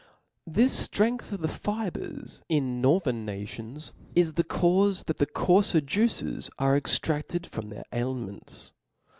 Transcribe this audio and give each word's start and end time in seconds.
This 0.47 0.87
ftrength 0.87 1.31
of 1.31 1.41
the 1.41 1.47
fibres 1.47 2.41
in 2.49 2.81
northern 2.81 3.23
nations 3.23 3.93
is 4.15 4.33
the 4.33 4.43
caufe 4.43 5.05
that 5.05 5.17
the 5.19 5.27
coarfer 5.27 5.79
juices 5.79 6.49
are 6.57 6.75
extraded 6.75 7.45
from 7.45 7.69
their 7.69 7.85
aliments. 7.91 8.71